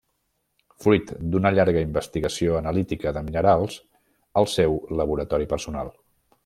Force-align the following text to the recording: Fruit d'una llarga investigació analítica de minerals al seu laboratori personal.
Fruit 0.85 1.11
d'una 1.35 1.51
llarga 1.57 1.83
investigació 1.89 2.57
analítica 2.61 3.15
de 3.19 3.25
minerals 3.29 3.79
al 4.43 4.53
seu 4.59 4.81
laboratori 5.03 5.55
personal. 5.55 5.99